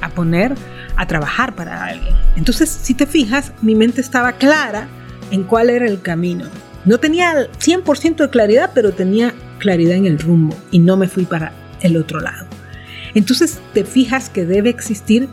a 0.00 0.08
poner 0.08 0.54
a 0.96 1.06
trabajar 1.06 1.54
para 1.54 1.84
alguien. 1.84 2.14
Entonces, 2.36 2.68
si 2.68 2.94
te 2.94 3.06
fijas, 3.06 3.52
mi 3.62 3.76
mente 3.76 4.00
estaba 4.00 4.32
clara 4.32 4.88
en 5.32 5.42
cuál 5.42 5.70
era 5.70 5.86
el 5.86 6.00
camino. 6.00 6.44
No 6.84 6.98
tenía 6.98 7.50
100% 7.50 8.16
de 8.16 8.30
claridad, 8.30 8.70
pero 8.74 8.92
tenía 8.92 9.34
claridad 9.58 9.96
en 9.96 10.06
el 10.06 10.18
rumbo 10.18 10.56
y 10.70 10.78
no 10.78 10.96
me 10.96 11.08
fui 11.08 11.24
para 11.24 11.52
el 11.80 11.96
otro 11.96 12.20
lado. 12.20 12.46
Entonces 13.14 13.60
te 13.74 13.84
fijas 13.84 14.28
que 14.28 14.46
debe 14.46 14.70
existir 14.70 15.28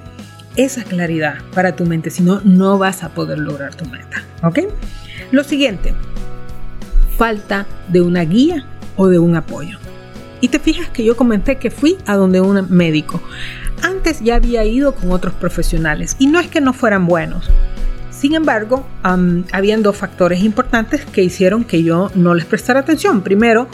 esa 0.56 0.84
claridad 0.84 1.36
para 1.54 1.76
tu 1.76 1.86
mente, 1.86 2.10
si 2.10 2.24
no, 2.24 2.42
no 2.44 2.78
vas 2.78 3.04
a 3.04 3.10
poder 3.10 3.40
lograr 3.40 3.76
tu 3.76 3.86
meta. 3.86 4.24
¿Ok? 4.44 4.60
Lo 5.32 5.44
siguiente, 5.44 5.94
falta 7.18 7.66
de 7.88 8.02
una 8.02 8.22
guía 8.22 8.66
o 8.96 9.08
de 9.08 9.20
un 9.20 9.36
apoyo. 9.36 9.78
Y 10.42 10.48
te 10.48 10.60
fijas 10.60 10.90
que 10.90 11.04
yo 11.04 11.18
comenté 11.18 11.58
que 11.58 11.72
fui 11.72 11.98
a 12.06 12.16
donde 12.16 12.42
un 12.42 12.68
médico. 12.70 13.22
Antes 13.82 14.22
ya 14.22 14.36
había 14.36 14.64
ido 14.66 14.94
con 14.94 15.12
otros 15.12 15.34
profesionales 15.34 16.16
y 16.20 16.28
no 16.28 16.40
es 16.40 16.48
que 16.48 16.62
no 16.62 16.74
fueran 16.74 17.06
buenos, 17.08 17.50
sin 18.20 18.36
embargo, 18.36 18.86
habían 19.54 19.82
dos 19.82 19.96
factores 19.96 20.44
importantes 20.44 21.06
que 21.06 21.24
hicieron 21.24 21.64
que 21.64 21.84
yo 21.84 22.12
no 22.16 22.34
les 22.34 22.44
prestara 22.44 22.82
atención. 22.82 23.22
Primero, 23.22 23.70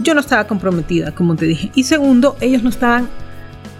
yo 0.00 0.14
no 0.14 0.20
estaba 0.20 0.46
comprometida, 0.46 1.14
como 1.14 1.36
te 1.36 1.44
dije. 1.44 1.70
Y 1.74 1.84
segundo, 1.84 2.34
ellos 2.40 2.62
no 2.62 2.70
estaban 2.70 3.10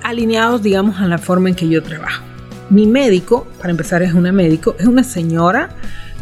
alineados, 0.03 0.63
digamos, 0.63 1.01
a 1.01 1.07
la 1.07 1.17
forma 1.17 1.49
en 1.49 1.55
que 1.55 1.71
yo 1.71 1.83
trabajo. 1.83 2.23
Mi 2.69 2.87
médico, 2.87 3.47
para 3.59 3.71
empezar, 3.71 4.03
es 4.03 4.13
una 4.13 4.31
médico, 4.31 4.77
es 4.79 4.85
una 4.85 5.05
señora 5.05 5.71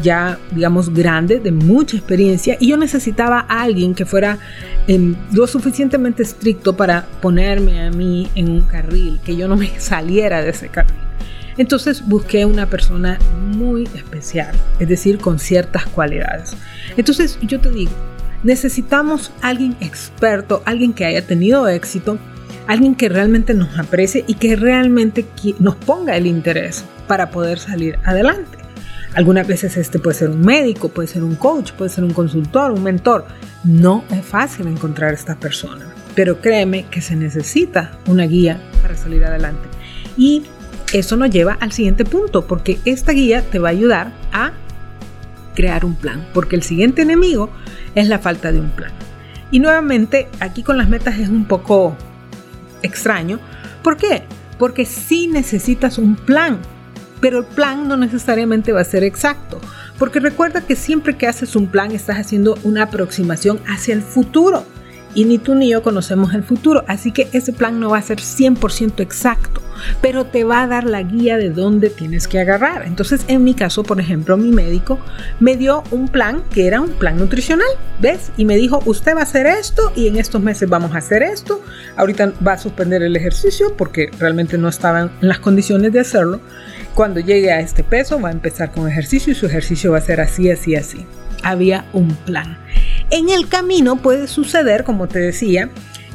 ya, 0.01 0.39
digamos, 0.53 0.95
grande, 0.95 1.41
de 1.41 1.51
mucha 1.51 1.97
experiencia, 1.97 2.57
y 2.61 2.69
yo 2.69 2.77
necesitaba 2.77 3.45
a 3.49 3.63
alguien 3.63 3.97
que 3.97 4.07
fuera 4.07 4.39
em, 4.87 5.17
lo 5.33 5.49
suficientemente 5.49 6.23
estricto 6.23 6.77
para 6.77 7.05
ponerme 7.21 7.85
a 7.85 7.91
mí 7.91 8.29
en 8.37 8.49
un 8.49 8.61
carril, 8.61 9.19
que 9.25 9.37
yo 9.37 9.49
no 9.49 9.57
me 9.57 9.69
saliera 9.81 10.41
de 10.41 10.51
ese 10.51 10.69
carril. 10.69 11.02
Entonces 11.57 12.07
busqué 12.07 12.45
una 12.45 12.67
persona 12.67 13.19
muy 13.55 13.85
especial, 13.95 14.55
es 14.79 14.89
decir, 14.89 15.19
con 15.19 15.39
ciertas 15.39 15.87
cualidades. 15.87 16.57
Entonces 16.97 17.39
yo 17.43 17.61
te 17.61 17.71
digo, 17.71 17.93
necesitamos 18.43 19.33
alguien 19.43 19.77
experto, 19.81 20.63
alguien 20.65 20.93
que 20.93 21.05
haya 21.05 21.27
tenido 21.27 21.69
éxito, 21.69 22.19
alguien 22.67 22.95
que 22.95 23.09
realmente 23.09 23.55
nos 23.55 23.79
aprecie 23.79 24.25
y 24.27 24.35
que 24.35 24.57
realmente 24.57 25.27
nos 25.59 25.77
ponga 25.77 26.17
el 26.17 26.27
interés 26.27 26.85
para 27.07 27.31
poder 27.31 27.59
salir 27.59 27.99
adelante. 28.05 28.59
Algunas 29.15 29.47
veces 29.47 29.77
este 29.77 29.99
puede 29.99 30.17
ser 30.17 30.31
un 30.31 30.41
médico, 30.41 30.89
puede 30.89 31.07
ser 31.07 31.23
un 31.23 31.35
coach, 31.35 31.73
puede 31.73 31.91
ser 31.91 32.05
un 32.05 32.15
consultor, 32.15 32.71
un 32.73 32.83
mentor. 32.83 33.27
No 33.63 34.05
es 34.11 34.25
fácil 34.25 34.67
encontrar 34.69 35.13
esta 35.13 35.37
persona, 35.37 35.87
pero 36.15 36.41
créeme 36.41 36.87
que 36.87 37.03
se 37.03 37.15
necesita 37.15 37.99
una 38.07 38.25
guía 38.25 38.59
para 38.81 38.97
salir 38.97 39.23
adelante. 39.25 39.69
Y 40.17 40.45
eso 40.93 41.17
nos 41.17 41.31
lleva 41.31 41.57
al 41.61 41.73
siguiente 41.73 42.05
punto, 42.05 42.47
porque 42.47 42.79
esta 42.85 43.13
guía 43.13 43.43
te 43.43 43.59
va 43.59 43.69
a 43.69 43.73
ayudar 43.73 44.13
a 44.33 44.53
crear 45.55 45.85
un 45.85 45.95
plan, 45.95 46.27
porque 46.33 46.57
el 46.57 46.63
siguiente 46.63 47.03
enemigo 47.03 47.51
es 47.95 48.09
la 48.09 48.19
falta 48.19 48.53
de 48.53 48.61
un 48.61 48.71
plan. 48.71 48.93
Y 49.51 49.61
nuevamente, 49.61 50.29
aquí 50.41 50.63
con 50.63 50.79
las 50.79 50.89
metas 50.89 51.19
es 51.19 51.29
un 51.29 51.45
poco 51.45 51.97
extraño. 52.83 53.39
¿Por 53.83 53.97
qué? 53.97 54.23
Porque 54.59 54.87
sí 54.87 55.27
necesitas 55.27 55.99
un 55.99 56.17
plan, 56.17 56.59
pero 57.21 57.41
el 57.41 57.45
plan 57.45 57.87
no 57.87 57.97
necesariamente 57.97 58.73
va 58.73 58.81
a 58.81 58.85
ser 58.85 59.05
exacto. 59.05 59.61
Porque 59.99 60.21
recuerda 60.21 60.63
que 60.63 60.75
siempre 60.75 61.17
que 61.17 61.29
haces 61.29 61.55
un 61.55 61.67
plan 61.67 61.93
estás 61.93 62.19
haciendo 62.19 62.59
una 62.65 62.85
aproximación 62.85 63.61
hacia 63.67 63.95
el 63.95 64.03
futuro. 64.03 64.65
Y 65.15 65.25
ni 65.25 65.39
tú 65.39 65.55
ni 65.55 65.71
yo 65.71 65.83
conocemos 65.83 66.35
el 66.35 66.43
futuro, 66.43 66.85
así 66.89 67.13
que 67.13 67.29
ese 67.33 67.53
plan 67.53 67.81
no 67.81 67.91
va 67.91 67.99
a 67.99 68.03
ser 68.03 68.19
100% 68.19 69.01
exacto 69.01 69.63
pero 70.01 70.27
te 70.27 70.45
va 70.45 70.63
a 70.63 70.67
dar 70.67 70.85
la 70.85 71.03
guía 71.03 71.37
de 71.37 71.51
dónde 71.51 71.91
tienes 71.91 72.29
que 72.29 72.41
agarrar. 72.41 72.85
Entonces, 72.87 73.25
en 73.29 73.45
mi 73.45 73.55
caso, 73.55 73.83
por 73.83 74.01
ejemplo, 74.01 74.37
mi 74.37 74.51
médico 74.51 74.99
me 75.41 75.57
dio 75.57 75.83
un 75.91 76.09
plan 76.09 76.43
que 76.53 76.67
era 76.67 76.81
un 76.81 76.91
plan 76.91 77.17
nutricional, 77.17 77.67
¿ves? 78.01 78.31
Y 78.37 78.45
me 78.45 78.57
dijo, 78.57 78.83
usted 78.87 79.15
va 79.15 79.21
a 79.21 79.25
hacer 79.25 79.47
esto 79.47 79.93
y 79.95 80.09
en 80.09 80.17
estos 80.17 80.43
meses 80.43 80.69
vamos 80.69 80.95
a 80.95 80.99
hacer 80.99 81.23
esto. 81.23 81.63
Ahorita 81.97 82.33
va 82.47 82.55
a 82.55 82.59
suspender 82.59 83.03
el 83.03 83.17
ejercicio 83.17 83.77
porque 83.77 84.11
realmente 84.19 84.59
no 84.59 84.69
estaban 84.69 85.11
en 85.21 85.29
las 85.29 85.39
condiciones 85.39 85.93
de 85.93 86.01
hacerlo. 86.01 86.41
Cuando 86.95 87.21
llegue 87.21 87.53
a 87.53 87.61
este 87.61 87.85
peso 87.85 88.21
va 88.21 88.29
a 88.29 88.33
empezar 88.33 88.73
con 88.73 88.89
ejercicio 88.89 89.33
y 89.33 89.35
su 89.37 89.47
ejercicio 89.47 89.93
va 89.93 89.99
a 89.99 90.03
ser 90.03 90.21
así, 90.21 90.51
así, 90.51 90.77
así. 90.77 91.07
Había 91.43 91.87
un 91.93 92.15
plan. 92.15 92.59
En 93.13 93.29
el 93.29 93.47
camino 93.47 93.97
puede 93.97 94.27
suceder, 94.27 94.85
como 94.85 95.07
te 95.07 95.19
decía, 95.19 95.69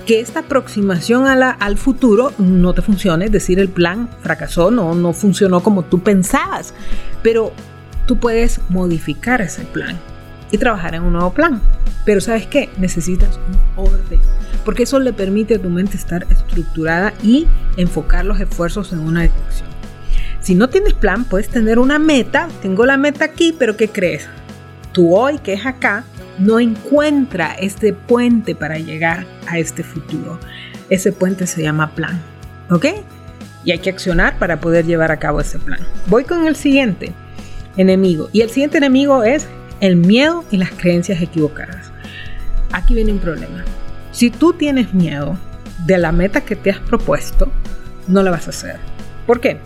que 0.07 0.19
esta 0.19 0.39
aproximación 0.39 1.27
a 1.27 1.35
la, 1.35 1.51
al 1.51 1.77
futuro 1.77 2.33
no 2.39 2.73
te 2.73 2.81
funcione, 2.81 3.25
es 3.25 3.31
decir, 3.31 3.59
el 3.59 3.69
plan 3.69 4.09
fracasó, 4.23 4.71
no, 4.71 4.95
no 4.95 5.13
funcionó 5.13 5.61
como 5.61 5.83
tú 5.83 5.99
pensabas, 5.99 6.73
pero 7.21 7.53
tú 8.07 8.17
puedes 8.17 8.61
modificar 8.69 9.41
ese 9.41 9.61
plan 9.65 9.95
y 10.49 10.57
trabajar 10.57 10.95
en 10.95 11.03
un 11.03 11.13
nuevo 11.13 11.31
plan. 11.33 11.61
Pero 12.03 12.19
sabes 12.19 12.47
qué, 12.47 12.67
necesitas 12.79 13.37
un 13.47 13.85
orden, 13.85 14.19
porque 14.65 14.81
eso 14.81 14.99
le 14.99 15.13
permite 15.13 15.53
a 15.53 15.61
tu 15.61 15.69
mente 15.69 15.97
estar 15.97 16.25
estructurada 16.31 17.13
y 17.21 17.45
enfocar 17.75 18.25
los 18.25 18.39
esfuerzos 18.39 18.91
en 18.91 19.01
una 19.01 19.21
dirección. 19.21 19.69
Si 20.41 20.55
no 20.55 20.67
tienes 20.67 20.95
plan, 20.95 21.25
puedes 21.25 21.49
tener 21.49 21.77
una 21.77 21.99
meta, 21.99 22.47
tengo 22.63 22.87
la 22.87 22.97
meta 22.97 23.25
aquí, 23.25 23.53
pero 23.55 23.77
¿qué 23.77 23.87
crees? 23.87 24.27
Tú 24.93 25.15
hoy, 25.15 25.37
que 25.37 25.53
es 25.53 25.63
acá, 25.63 26.03
no 26.37 26.59
encuentra 26.59 27.53
este 27.53 27.93
puente 27.93 28.55
para 28.55 28.77
llegar 28.77 29.25
a 29.47 29.59
este 29.59 29.83
futuro. 29.83 30.39
Ese 30.89 31.11
puente 31.11 31.47
se 31.47 31.63
llama 31.63 31.91
plan. 31.95 32.21
¿Ok? 32.69 32.85
Y 33.63 33.71
hay 33.71 33.79
que 33.79 33.89
accionar 33.89 34.37
para 34.37 34.59
poder 34.59 34.85
llevar 34.85 35.11
a 35.11 35.17
cabo 35.17 35.41
ese 35.41 35.59
plan. 35.59 35.79
Voy 36.07 36.23
con 36.23 36.47
el 36.47 36.55
siguiente 36.55 37.11
enemigo. 37.75 38.29
Y 38.31 38.41
el 38.41 38.49
siguiente 38.49 38.77
enemigo 38.77 39.23
es 39.23 39.47
el 39.79 39.95
miedo 39.95 40.43
y 40.51 40.57
las 40.57 40.71
creencias 40.71 41.21
equivocadas. 41.21 41.91
Aquí 42.71 42.93
viene 42.93 43.13
un 43.13 43.19
problema. 43.19 43.63
Si 44.11 44.29
tú 44.29 44.53
tienes 44.53 44.93
miedo 44.93 45.37
de 45.85 45.97
la 45.97 46.11
meta 46.11 46.41
que 46.41 46.55
te 46.55 46.71
has 46.71 46.79
propuesto, 46.79 47.51
no 48.07 48.23
la 48.23 48.31
vas 48.31 48.47
a 48.47 48.51
hacer. 48.51 48.77
¿Por 49.25 49.39
qué? 49.39 49.57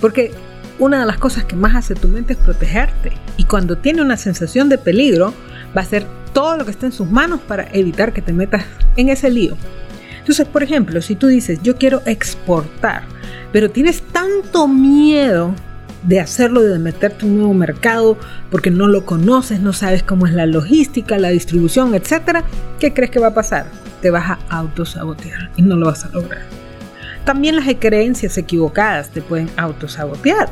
Porque 0.00 0.32
una 0.78 1.00
de 1.00 1.06
las 1.06 1.18
cosas 1.18 1.44
que 1.44 1.56
más 1.56 1.74
hace 1.74 1.94
tu 1.94 2.08
mente 2.08 2.34
es 2.34 2.38
protegerte. 2.38 3.12
Y 3.36 3.44
cuando 3.44 3.78
tiene 3.78 4.02
una 4.02 4.16
sensación 4.16 4.68
de 4.68 4.78
peligro, 4.78 5.32
va 5.76 5.82
a 5.82 5.84
hacer 5.84 6.06
todo 6.32 6.56
lo 6.56 6.64
que 6.64 6.70
esté 6.70 6.86
en 6.86 6.92
sus 6.92 7.10
manos 7.10 7.40
para 7.40 7.68
evitar 7.72 8.12
que 8.12 8.22
te 8.22 8.32
metas 8.32 8.64
en 8.96 9.08
ese 9.08 9.30
lío. 9.30 9.56
Entonces, 10.18 10.46
por 10.46 10.62
ejemplo, 10.62 11.02
si 11.02 11.16
tú 11.16 11.26
dices, 11.26 11.60
yo 11.62 11.76
quiero 11.76 12.02
exportar, 12.06 13.02
pero 13.52 13.70
tienes 13.70 14.02
tanto 14.02 14.68
miedo 14.68 15.54
de 16.04 16.20
hacerlo, 16.20 16.62
de 16.62 16.78
meterte 16.78 17.24
en 17.24 17.32
un 17.32 17.38
nuevo 17.38 17.54
mercado, 17.54 18.16
porque 18.50 18.70
no 18.70 18.88
lo 18.88 19.04
conoces, 19.04 19.60
no 19.60 19.72
sabes 19.72 20.02
cómo 20.02 20.26
es 20.26 20.32
la 20.32 20.46
logística, 20.46 21.18
la 21.18 21.28
distribución, 21.28 21.94
etcétera, 21.94 22.44
¿qué 22.78 22.92
crees 22.92 23.10
que 23.10 23.20
va 23.20 23.28
a 23.28 23.34
pasar? 23.34 23.66
Te 24.00 24.10
vas 24.10 24.30
a 24.30 24.38
autosabotear 24.48 25.50
y 25.56 25.62
no 25.62 25.76
lo 25.76 25.86
vas 25.86 26.04
a 26.04 26.08
lograr. 26.10 26.42
También 27.24 27.56
las 27.56 27.66
creencias 27.78 28.36
equivocadas 28.36 29.10
te 29.10 29.22
pueden 29.22 29.48
autosabotear 29.56 30.48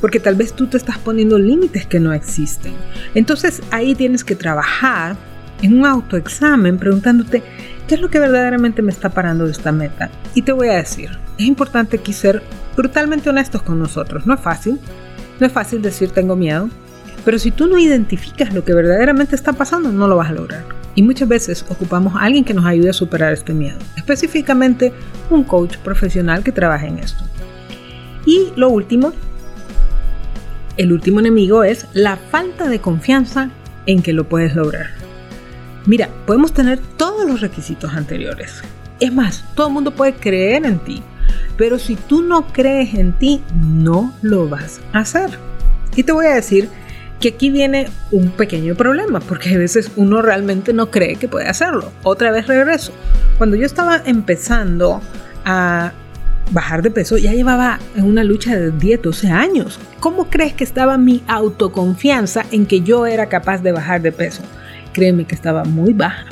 porque 0.00 0.20
tal 0.20 0.34
vez 0.34 0.52
tú 0.52 0.66
te 0.66 0.76
estás 0.76 0.98
poniendo 0.98 1.38
límites 1.38 1.86
que 1.86 2.00
no 2.00 2.12
existen. 2.12 2.74
Entonces 3.14 3.62
ahí 3.70 3.94
tienes 3.94 4.24
que 4.24 4.36
trabajar 4.36 5.16
en 5.62 5.78
un 5.78 5.86
autoexamen 5.86 6.78
preguntándote 6.78 7.42
qué 7.86 7.94
es 7.94 8.00
lo 8.00 8.10
que 8.10 8.18
verdaderamente 8.18 8.82
me 8.82 8.92
está 8.92 9.10
parando 9.10 9.46
de 9.46 9.52
esta 9.52 9.72
meta. 9.72 10.10
Y 10.34 10.42
te 10.42 10.52
voy 10.52 10.68
a 10.68 10.74
decir, 10.74 11.18
es 11.38 11.46
importante 11.46 11.96
aquí 11.96 12.12
ser 12.12 12.42
brutalmente 12.76 13.30
honestos 13.30 13.62
con 13.62 13.78
nosotros. 13.78 14.26
No 14.26 14.34
es 14.34 14.40
fácil, 14.40 14.78
no 15.40 15.46
es 15.46 15.52
fácil 15.52 15.82
decir 15.82 16.10
tengo 16.10 16.36
miedo, 16.36 16.68
pero 17.24 17.38
si 17.38 17.50
tú 17.50 17.66
no 17.66 17.78
identificas 17.78 18.52
lo 18.52 18.64
que 18.64 18.74
verdaderamente 18.74 19.34
está 19.34 19.52
pasando, 19.54 19.90
no 19.90 20.06
lo 20.08 20.16
vas 20.16 20.30
a 20.30 20.34
lograr. 20.34 20.64
Y 20.94 21.02
muchas 21.02 21.28
veces 21.28 21.64
ocupamos 21.68 22.14
a 22.14 22.20
alguien 22.20 22.44
que 22.44 22.54
nos 22.54 22.66
ayude 22.66 22.90
a 22.90 22.92
superar 22.92 23.32
este 23.32 23.52
miedo, 23.52 23.78
específicamente 23.96 24.92
un 25.30 25.42
coach 25.44 25.78
profesional 25.78 26.44
que 26.44 26.52
trabaje 26.52 26.86
en 26.86 26.98
esto. 26.98 27.24
Y 28.26 28.52
lo 28.56 28.68
último 28.68 29.12
el 30.76 30.92
último 30.92 31.20
enemigo 31.20 31.64
es 31.64 31.86
la 31.92 32.16
falta 32.16 32.68
de 32.68 32.80
confianza 32.80 33.50
en 33.86 34.02
que 34.02 34.12
lo 34.12 34.28
puedes 34.28 34.54
lograr. 34.54 34.90
Mira, 35.86 36.08
podemos 36.26 36.52
tener 36.52 36.78
todos 36.96 37.26
los 37.26 37.40
requisitos 37.40 37.92
anteriores. 37.94 38.62
Es 39.00 39.12
más, 39.12 39.44
todo 39.54 39.68
el 39.68 39.74
mundo 39.74 39.90
puede 39.90 40.14
creer 40.14 40.64
en 40.64 40.78
ti. 40.78 41.02
Pero 41.56 41.78
si 41.78 41.96
tú 41.96 42.22
no 42.22 42.46
crees 42.52 42.94
en 42.94 43.12
ti, 43.12 43.42
no 43.54 44.14
lo 44.22 44.48
vas 44.48 44.80
a 44.92 45.00
hacer. 45.00 45.30
Y 45.94 46.02
te 46.02 46.12
voy 46.12 46.26
a 46.26 46.34
decir 46.34 46.68
que 47.20 47.28
aquí 47.28 47.50
viene 47.50 47.88
un 48.10 48.30
pequeño 48.30 48.74
problema, 48.74 49.20
porque 49.20 49.54
a 49.54 49.58
veces 49.58 49.90
uno 49.96 50.22
realmente 50.22 50.72
no 50.72 50.90
cree 50.90 51.16
que 51.16 51.28
puede 51.28 51.48
hacerlo. 51.48 51.92
Otra 52.02 52.32
vez 52.32 52.46
regreso. 52.46 52.92
Cuando 53.38 53.56
yo 53.56 53.66
estaba 53.66 54.02
empezando 54.04 55.00
a 55.44 55.92
bajar 56.50 56.82
de 56.82 56.90
peso, 56.90 57.16
ya 57.16 57.32
llevaba 57.32 57.78
en 57.96 58.04
una 58.04 58.24
lucha 58.24 58.56
de 58.56 58.70
10, 58.70 59.02
12 59.02 59.28
años. 59.28 59.78
¿Cómo 60.00 60.28
crees 60.28 60.52
que 60.52 60.64
estaba 60.64 60.98
mi 60.98 61.22
autoconfianza 61.26 62.44
en 62.50 62.66
que 62.66 62.82
yo 62.82 63.06
era 63.06 63.28
capaz 63.28 63.62
de 63.62 63.72
bajar 63.72 64.02
de 64.02 64.12
peso? 64.12 64.42
Créeme 64.92 65.24
que 65.24 65.34
estaba 65.34 65.64
muy 65.64 65.92
baja. 65.92 66.26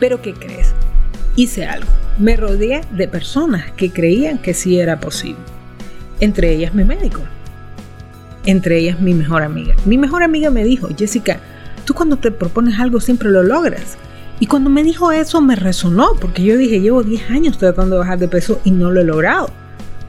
Pero 0.00 0.22
¿qué 0.22 0.34
crees? 0.34 0.72
Hice 1.36 1.66
algo. 1.66 1.88
Me 2.18 2.36
rodeé 2.36 2.80
de 2.90 3.06
personas 3.06 3.70
que 3.72 3.90
creían 3.90 4.38
que 4.38 4.54
sí 4.54 4.78
era 4.78 4.98
posible. 4.98 5.40
Entre 6.20 6.52
ellas 6.52 6.74
mi 6.74 6.84
médico. 6.84 7.20
Entre 8.44 8.78
ellas 8.78 9.00
mi 9.00 9.14
mejor 9.14 9.42
amiga. 9.42 9.74
Mi 9.84 9.98
mejor 9.98 10.22
amiga 10.22 10.50
me 10.50 10.64
dijo, 10.64 10.88
Jessica, 10.96 11.38
tú 11.84 11.94
cuando 11.94 12.16
te 12.16 12.30
propones 12.30 12.80
algo 12.80 13.00
siempre 13.00 13.30
lo 13.30 13.42
logras. 13.42 13.98
Y 14.40 14.46
cuando 14.46 14.70
me 14.70 14.84
dijo 14.84 15.10
eso 15.10 15.40
me 15.40 15.56
resonó, 15.56 16.10
porque 16.20 16.44
yo 16.44 16.56
dije, 16.56 16.80
llevo 16.80 17.02
10 17.02 17.30
años 17.30 17.58
tratando 17.58 17.96
de 17.96 18.00
bajar 18.00 18.18
de 18.18 18.28
peso 18.28 18.60
y 18.64 18.70
no 18.70 18.90
lo 18.90 19.00
he 19.00 19.04
logrado, 19.04 19.50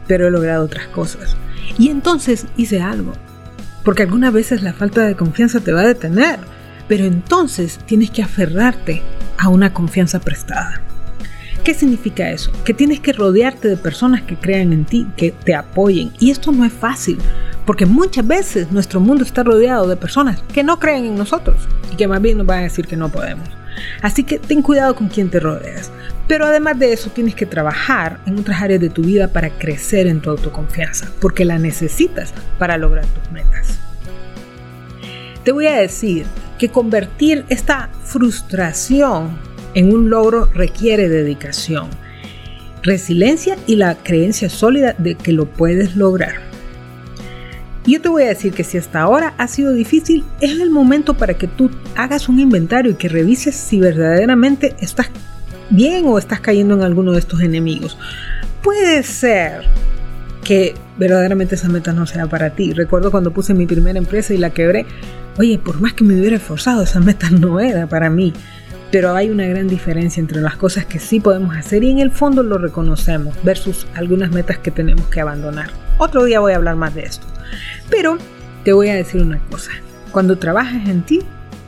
pero 0.07 0.27
he 0.27 0.31
logrado 0.31 0.65
otras 0.65 0.88
cosas. 0.88 1.36
Y 1.77 1.89
entonces 1.89 2.45
hice 2.55 2.81
algo, 2.81 3.13
porque 3.83 4.03
algunas 4.03 4.33
veces 4.33 4.62
la 4.62 4.74
falta 4.74 5.01
de 5.01 5.15
confianza 5.15 5.59
te 5.59 5.71
va 5.71 5.81
a 5.81 5.88
detener, 5.88 6.39
pero 6.88 7.05
entonces 7.05 7.79
tienes 7.86 8.12
que 8.12 8.21
aferrarte 8.21 9.01
a 9.38 9.50
una 9.50 9.74
confianza 9.74 10.19
prestada. 10.19 10.81
¿Qué 11.63 11.74
significa 11.74 12.29
eso? 12.29 12.51
Que 12.63 12.74
tienes 12.74 13.00
que 13.00 13.13
rodearte 13.13 13.67
de 13.67 13.77
personas 13.77 14.21
que 14.21 14.38
crean 14.38 14.74
en 14.74 14.86
ti, 14.86 15.07
que 15.17 15.31
te 15.31 15.55
apoyen. 15.55 16.12
Y 16.19 16.31
esto 16.31 16.51
no 16.51 16.65
es 16.65 16.74
fácil, 16.74 17.17
porque 17.65 17.86
muchas 17.86 18.25
veces 18.25 18.71
nuestro 18.71 19.00
mundo 19.00 19.24
está 19.24 19.43
rodeado 19.43 19.88
de 19.88 19.98
personas 19.98 20.41
que 20.53 20.63
no 20.63 20.79
creen 20.79 21.05
en 21.05 21.15
nosotros 21.15 21.67
y 21.91 21.95
que 21.95 22.07
más 22.07 22.21
bien 22.21 22.38
nos 22.38 22.48
van 22.48 22.59
a 22.59 22.63
decir 22.63 22.88
que 22.88 22.95
no 22.95 23.09
podemos. 23.09 23.58
Así 24.01 24.24
que 24.24 24.39
ten 24.39 24.62
cuidado 24.62 24.95
con 24.95 25.07
quien 25.07 25.29
te 25.29 25.39
rodeas. 25.39 25.91
Pero 26.27 26.45
además 26.45 26.77
de 26.77 26.93
eso, 26.93 27.09
tienes 27.09 27.36
que 27.36 27.45
trabajar 27.45 28.19
en 28.25 28.38
otras 28.38 28.62
áreas 28.62 28.79
de 28.79 28.89
tu 28.89 29.01
vida 29.01 29.29
para 29.29 29.50
crecer 29.50 30.07
en 30.07 30.21
tu 30.21 30.29
autoconfianza, 30.29 31.12
porque 31.19 31.45
la 31.45 31.57
necesitas 31.57 32.33
para 32.57 32.77
lograr 32.77 33.05
tus 33.05 33.31
metas. 33.31 33.79
Te 35.43 35.51
voy 35.51 35.67
a 35.67 35.77
decir 35.77 36.25
que 36.59 36.69
convertir 36.69 37.45
esta 37.50 37.89
frustración 38.03 39.39
en 39.74 39.93
un 39.93 40.09
logro 40.09 40.45
requiere 40.53 41.09
dedicación, 41.09 41.89
resiliencia 42.83 43.57
y 43.65 43.75
la 43.75 43.95
creencia 43.95 44.50
sólida 44.50 44.93
de 44.98 45.15
que 45.15 45.31
lo 45.31 45.45
puedes 45.45 45.95
lograr. 45.95 46.48
Yo 47.86 48.01
te 48.01 48.09
voy 48.09 48.24
a 48.24 48.27
decir 48.27 48.53
que 48.53 48.63
si 48.63 48.77
hasta 48.77 49.01
ahora 49.01 49.33
ha 49.38 49.48
sido 49.48 49.74
difícil, 49.74 50.24
es 50.41 50.59
el 50.59 50.69
momento 50.69 51.15
para 51.15 51.36
que 51.36 51.48
tú 51.48 51.71
hagas 51.95 52.29
un 52.29 52.39
inventario 52.39 52.91
y 52.91 52.95
que 52.95 53.09
revises 53.09 53.55
si 53.55 53.79
verdaderamente 53.79 54.75
estás 54.79 55.09
bien 55.69 56.05
o 56.07 56.17
estás 56.17 56.39
cayendo 56.39 56.75
en 56.75 56.83
alguno 56.83 57.13
de 57.13 57.19
estos 57.19 57.41
enemigos. 57.41 57.98
Puede 58.62 59.03
ser 59.03 59.63
que 60.43 60.75
verdaderamente 60.98 61.55
esa 61.55 61.69
meta 61.69 61.93
no 61.93 62.05
sea 62.05 62.27
para 62.27 62.51
ti. 62.51 62.74
Recuerdo 62.74 63.12
cuando 63.12 63.31
puse 63.31 63.53
mi 63.53 63.65
primera 63.65 63.98
empresa 63.98 64.33
y 64.33 64.38
la 64.38 64.50
quebré. 64.50 64.86
Oye, 65.38 65.57
por 65.57 65.79
más 65.79 65.93
que 65.93 66.03
me 66.03 66.19
hubiera 66.19 66.36
esforzado, 66.36 66.83
esa 66.83 67.00
meta 67.00 67.29
no 67.31 67.59
era 67.59 67.88
para 67.88 68.09
mí. 68.09 68.33
Pero 68.91 69.15
hay 69.15 69.29
una 69.29 69.45
gran 69.45 69.67
diferencia 69.67 70.19
entre 70.19 70.41
las 70.41 70.55
cosas 70.55 70.86
que 70.86 71.00
sí 71.00 71.19
podemos 71.19 71.55
hacer 71.55 71.83
y 71.83 71.91
en 71.91 72.00
el 72.00 72.12
fondo 72.12 72.41
lo 72.41 72.57
reconocemos 72.57 73.36
versus 73.43 73.86
algunas 73.93 74.31
metas 74.31 74.57
que 74.57 74.71
tenemos 74.71 75.07
que 75.07 75.21
abandonar. 75.21 75.69
Otro 76.00 76.24
día 76.24 76.39
voy 76.39 76.53
a 76.53 76.55
hablar 76.55 76.75
más 76.75 76.95
de 76.95 77.03
esto. 77.03 77.27
Pero 77.89 78.17
te 78.63 78.73
voy 78.73 78.89
a 78.89 78.95
decir 78.95 79.21
una 79.21 79.39
cosa, 79.49 79.71
cuando 80.11 80.38
trabajas 80.38 80.88
en 80.89 81.03
ti, 81.03 81.21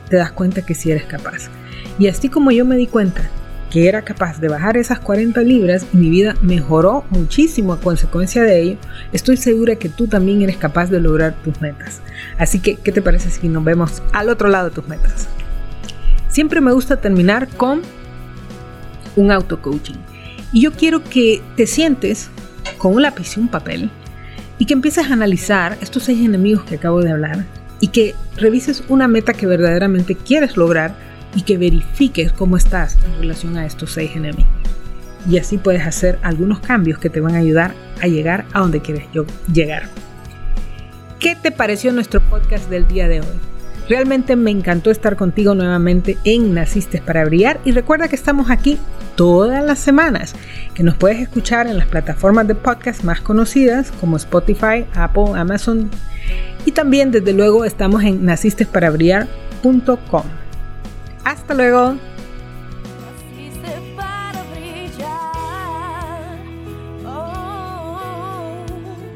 te 0.08 0.16
das 0.16 0.32
cuenta 0.32 0.62
que 0.62 0.74
sí 0.74 0.90
eres 0.90 1.04
capaz. 1.04 1.48
Y 1.98 2.08
así 2.08 2.28
como 2.28 2.50
yo 2.50 2.64
me 2.64 2.76
di 2.76 2.86
cuenta 2.86 3.22
que 3.70 3.88
era 3.88 4.02
capaz 4.02 4.38
de 4.38 4.48
bajar 4.48 4.76
esas 4.76 5.00
40 5.00 5.40
libras 5.40 5.86
y 5.94 5.96
mi 5.96 6.10
vida 6.10 6.34
mejoró 6.42 7.04
muchísimo 7.08 7.72
a 7.72 7.80
consecuencia 7.80 8.42
de 8.42 8.60
ello, 8.60 8.76
estoy 9.14 9.38
segura 9.38 9.76
que 9.76 9.88
tú 9.88 10.08
también 10.08 10.42
eres 10.42 10.58
capaz 10.58 10.90
de 10.90 11.00
lograr 11.00 11.34
tus 11.42 11.58
metas. 11.62 12.02
Así 12.36 12.60
que, 12.60 12.76
¿qué 12.76 12.92
te 12.92 13.00
parece 13.00 13.30
si 13.30 13.48
nos 13.48 13.64
vemos 13.64 14.02
al 14.12 14.28
otro 14.28 14.48
lado 14.48 14.68
de 14.68 14.74
tus 14.74 14.86
metas? 14.88 15.26
Siempre 16.28 16.60
me 16.60 16.72
gusta 16.72 17.00
terminar 17.00 17.48
con 17.48 17.80
un 19.16 19.30
auto 19.30 19.62
coaching. 19.62 19.96
Y 20.52 20.60
yo 20.60 20.72
quiero 20.72 21.02
que 21.02 21.40
te 21.56 21.66
sientes 21.66 22.28
con 22.76 22.94
un 22.94 23.02
lápiz 23.02 23.38
y 23.38 23.40
un 23.40 23.48
papel 23.48 23.90
y 24.58 24.66
que 24.66 24.74
empieces 24.74 25.10
a 25.10 25.12
analizar 25.12 25.78
estos 25.80 26.04
seis 26.04 26.24
enemigos 26.24 26.64
que 26.64 26.76
acabo 26.76 27.00
de 27.00 27.10
hablar 27.10 27.44
y 27.80 27.88
que 27.88 28.14
revises 28.36 28.84
una 28.88 29.08
meta 29.08 29.32
que 29.32 29.46
verdaderamente 29.46 30.14
quieres 30.14 30.56
lograr 30.56 30.94
y 31.34 31.42
que 31.42 31.58
verifiques 31.58 32.32
cómo 32.32 32.56
estás 32.56 32.96
en 33.04 33.20
relación 33.20 33.56
a 33.56 33.66
estos 33.66 33.92
seis 33.92 34.14
enemigos. 34.14 34.50
Y 35.28 35.38
así 35.38 35.58
puedes 35.58 35.86
hacer 35.86 36.18
algunos 36.22 36.60
cambios 36.60 36.98
que 36.98 37.10
te 37.10 37.20
van 37.20 37.34
a 37.34 37.38
ayudar 37.38 37.74
a 38.00 38.06
llegar 38.06 38.44
a 38.52 38.60
donde 38.60 38.80
quieres 38.80 39.04
llegar. 39.52 39.88
¿Qué 41.18 41.36
te 41.36 41.52
pareció 41.52 41.92
nuestro 41.92 42.20
podcast 42.20 42.68
del 42.68 42.88
día 42.88 43.08
de 43.08 43.20
hoy? 43.20 43.52
Realmente 43.88 44.36
me 44.36 44.50
encantó 44.50 44.90
estar 44.90 45.16
contigo 45.16 45.54
nuevamente 45.54 46.16
en 46.24 46.54
Naciste 46.54 47.00
para 47.00 47.24
Brillar 47.24 47.60
y 47.64 47.72
recuerda 47.72 48.08
que 48.08 48.16
estamos 48.16 48.50
aquí 48.50 48.78
todas 49.16 49.64
las 49.64 49.78
semanas, 49.78 50.34
que 50.74 50.82
nos 50.82 50.96
puedes 50.96 51.20
escuchar 51.20 51.66
en 51.66 51.76
las 51.76 51.86
plataformas 51.86 52.48
de 52.48 52.54
podcast 52.54 53.04
más 53.04 53.20
conocidas 53.20 53.92
como 54.00 54.16
Spotify, 54.16 54.86
Apple, 54.94 55.32
Amazon 55.34 55.90
y 56.64 56.72
también 56.72 57.10
desde 57.10 57.32
luego 57.32 57.64
estamos 57.64 58.02
en 58.04 58.24
nacistesparabrillar.com. 58.24 60.24
Hasta 61.24 61.54
luego. 61.54 61.96